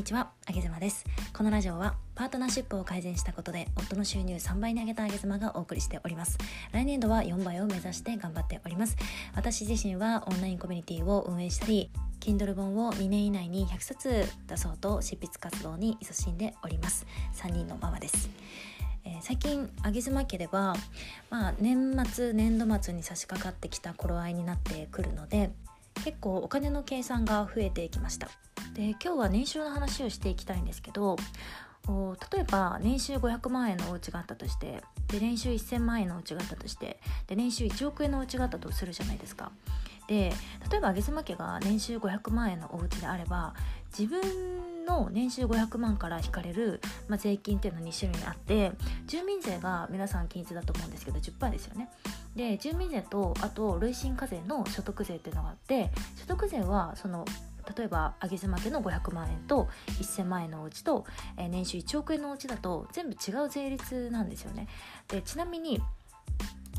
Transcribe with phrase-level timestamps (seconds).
[0.00, 1.04] にちは、あげずまです。
[1.34, 6.38] このラジオはパートナーシップを改善したことで夫の収入3倍に上げたあげずまがお送りしております。
[6.72, 8.96] 来年度は4倍を目指して頑張っております。
[9.34, 17.06] 私自身はオンラインコミュニティを運営したり、Kindle 本を2年以内に100冊出そうと執筆活動に勤しんでおります。
[17.34, 18.30] 3人のママです。
[19.04, 20.76] えー、最近あげずま家では、
[21.28, 25.50] まあ、年末年度末に差し掛かってきた頃合いになってくるので
[26.04, 28.30] 結構お金の計算が増えてきました
[28.74, 31.16] で今日は年収の話をしていきたいんですけど
[32.32, 39.50] 例えば年収500万円のお家があったとしてで年収1000万円のお家があったとしてで年収1億円のお家があったとするじゃないですか。
[40.06, 40.32] で
[40.70, 43.54] 例えば上妻家が年収500万円のお家であれば
[43.96, 44.20] 自分
[44.84, 48.72] の年収500万から引かれる、まあ、税金っていうのは2種類あって
[49.06, 51.90] 住民税が皆さん均一だと思うんですけど10%ですよね。
[52.34, 57.24] で住民税とあと累進課税の所得税っていうのがあって所得税はその
[57.76, 59.68] 例えば上げ妻家の500万円と
[60.00, 61.04] 1000万円のお家と、
[61.36, 64.68] えー、年収1億円のお家だと全部違う税率なんですよね。
[65.08, 65.80] でちなみに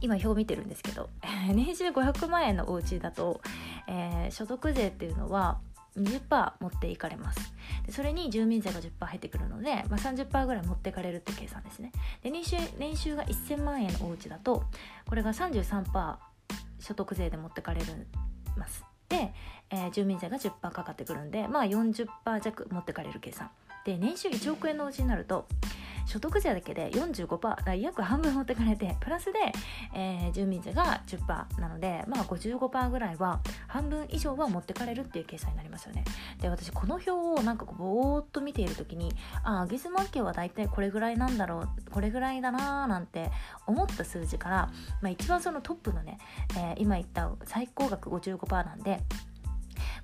[0.00, 1.08] 今表見てるんですけど
[1.54, 3.40] 年収500万円のお家だと、
[3.86, 5.58] えー、所得税っていうのは
[5.96, 7.54] 20%持っていかれます。
[7.86, 11.92] でそれに住民税が10%入ってくるので、まあ、30%ぐらい持っていかれるって計算ですね。
[12.22, 14.64] で年収年収が1000万円のお家だと
[15.06, 16.16] これが33%
[16.80, 18.06] 所得税で持ってかれる
[18.56, 22.08] ます、えー、住民税が10%かかってくるんでまあ40%
[22.40, 23.50] 弱持ってかれる計算。
[23.84, 25.46] で年収1億円のうちになると
[26.06, 29.38] 所得税だけで45%約半分持ってかれてプラスで、
[29.94, 36.04] えー、住民税が10%なのでまあ55%ぐらいは半分以上は持ってかれるっていう計算になりますよね。
[36.40, 43.30] で私この表をなんかこうぼーっと見ている時にああゲスマ家は大体これぐらいなんだろうこれぐらいだなーなんて
[43.66, 46.18] 思った数字から、まあ、一番そのトップのね、
[46.56, 49.00] えー、今言った最高額55%なんで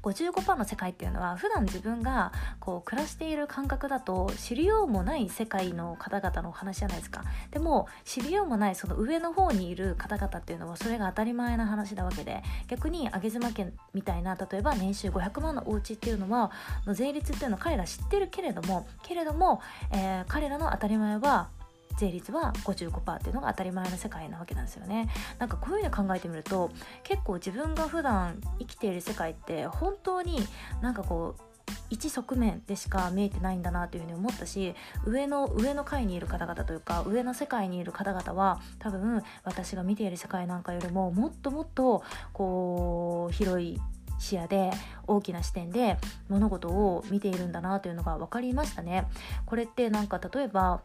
[0.03, 7.25] 55%の世界っていうのは普段自分がこう暮らしている感覚だと知りようもない世界の方々の話じゃないですか。
[7.51, 16.51] でも知りようもないその上の方にいる方々っていうのはそれが当たり前な話なわけで逆に上妻家みたいな例えば年収500万のお家っていうのは
[16.87, 19.61] の税率っていうのを彼ら知ってるけれどもけれども、
[19.93, 21.49] えー、彼らの当たり前は
[21.97, 25.09] 税率は55%っていうのが当たり前の世界なわけなんですよね
[25.39, 26.71] なんかこういうの考えてみると
[27.03, 30.39] 結構自分が普段生きている世界って本当に
[30.81, 31.43] なんかこう
[31.89, 34.75] 一側面でしか見えてないんだなというふうに思ったし
[35.05, 42.03] 上の上の階にいる方々というか上の世界にいる方々は多分私が見ている世界なんかよりももっともっと
[42.33, 43.81] こう広い
[44.19, 44.71] 視野で
[45.07, 45.97] 大きな視点で
[46.29, 49.07] 物事を見ているんだなというのが分かりましたね。
[49.47, 50.83] これってなか例えば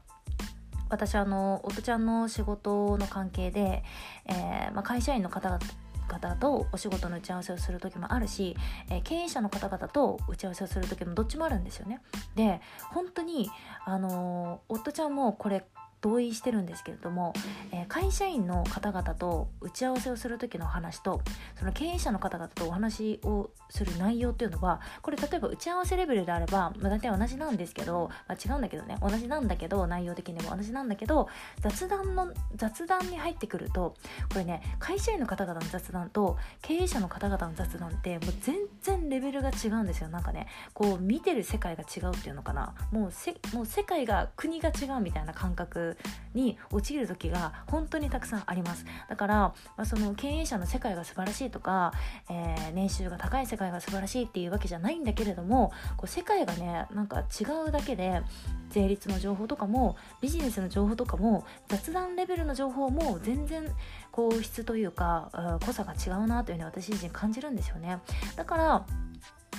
[0.90, 3.84] 私あの夫ちゃんの仕事の関係で、
[4.26, 8.56] えー、まあ、会社員の方々とお仕事の打ち合わせをする時もあるし、
[8.90, 12.02] えー、経営者の方々と打ち合わせをする時もどっちもあるんですよね。
[12.36, 12.62] で
[12.94, 13.50] 本当に
[13.86, 15.66] あの夫ちゃんもこれ
[16.06, 17.34] 同意してるんですけれども、
[17.72, 21.20] えー、会社員の方々と打ち合わせをする時の話と
[21.58, 31.28] その経営者の方々とお話をする内容っていうのはこれ例えば打ち合わせレベルであれば、まあ、大体同じなんですけど、まあ、違うんだけどね同じなんだけど内容的にも同じなんだけど
[31.60, 33.96] 雑談の雑談に入ってくると
[34.32, 40.10] これね会社員の方々の雑談と経営者の方々の雑談ってもう全然レベルが違うんですよ。
[40.10, 40.46] なんかね
[40.76, 42.76] こう見てる世界が違うっていうのかな。
[42.92, 45.95] もうせもう世界が国が違うみたいな感覚
[46.34, 48.86] に陥る時が本当にたくさんあります。
[49.10, 51.94] だから、まあ、その経営者の世界が素晴らしいとか、
[52.30, 58.22] えー、年収が高い世界が素晴らしいっていうわけじゃないんだけれどもこう世界がねなんか違うだけで
[58.70, 63.66] 税率の情報とかもビジネスの情報とかも雑談レベルの情報も全然
[64.12, 65.30] こう質というか
[65.62, 68.00] 濃さが違うなというふうに私自身感じるんですよね。
[68.36, 68.86] だから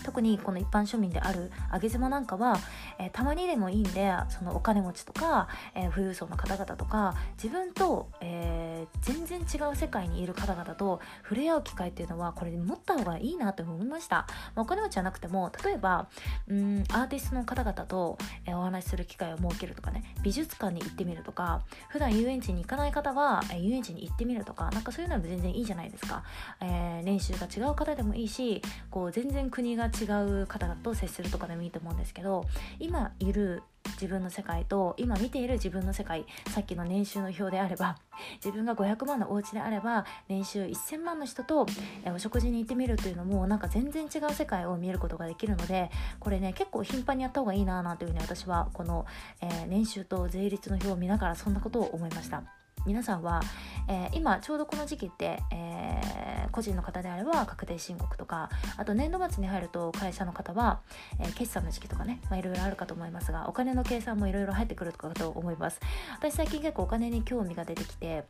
[0.05, 2.59] 特にこの一般庶民である上げ妻なんかは、
[2.99, 16.09] えー、たまにでもいいんでそのお金持ちとか、えー、富裕層の方々とか自分と、えー、全然違う世界にいる方々と触れ合う機会っていうのはこれ持った方がいいなと思いました、まあ、お金持ちじゃなくても例えば
[16.49, 26.23] うんアーティストの方々と、えお話しする機会を設けるとかね美術館に行ってみるとか普段遊園地に行かない方は、え遊園地に行ってみるとかなんかそういうのも全然いいじゃないですか、
[26.61, 32.45] え年収が違う方でもいいしこう全然国が違う方と接するとかでもいいと思うんですけど
[32.79, 33.63] 今いる
[33.95, 37.97] 自分の世界と今見ている自分の世界さっきの年収の表であれば
[38.45, 41.67] 自分が500万のお家であれば年収1000万の人と
[42.15, 49.07] お食事に行ってみるというのもなんか全然違う世界を見ることができるのでこれね結構頻繁にやった方がいいななんていうふうに私はこの、
[49.41, 52.56] えー、年収と税率の表を見ながらそんなことを思いました。
[52.87, 53.43] 皆さんは、
[53.89, 60.81] えー、今ちょうどこの時期って、えー、個人の方であれば確定申告とかあと年度末に入ると会社の方は、
[61.19, 65.81] えー、決算の時期とかねいろいろあるかと思いますがお金の計算もいろいろ入ってくるかと思います。
[66.17, 68.25] 私最近結構お金に興味が出てきて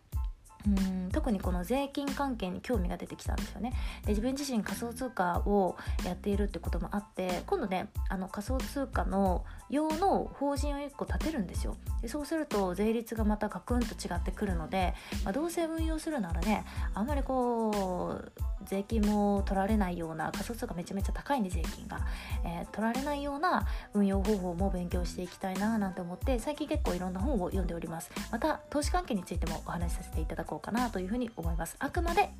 [0.66, 3.72] うん特にこの税金関係に興味が出てきたんですよね。
[4.02, 11.76] で自分自身仮想通貨をやっているってこともあって今度ねあの仮想通貨の用の法人を1個立てるんですよ。
[12.02, 16.64] でそうすると税率がまたガクンと違ってくるので、まあ、どうせ運用するならね
[16.94, 18.32] あんまりこう
[18.64, 22.00] 税金も取られないような仮想通貨めちゃめちゃ高いんで税金が、
[22.44, 28.10] えー、取られないような運用方法も勉強していきたいななんて思って最近結構いろんな本を読んでおります。
[28.30, 30.55] また投資関係についてもお話しさせていただこう。
[30.58, 31.76] かなというふうに思います。
[31.78, 32.30] あくまで、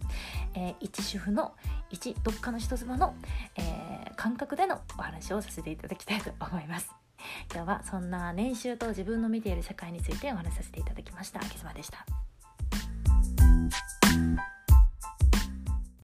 [0.54, 1.54] えー、一主婦の
[1.90, 3.14] 一どっかの人妻の、
[3.56, 6.90] えー、感覚でのお話をさせていただきたいと思います。
[7.52, 11.40] 今日はそんな年収と自分の見ている世界についてお話しさせていただきました。
[11.40, 12.25] あけずまでした。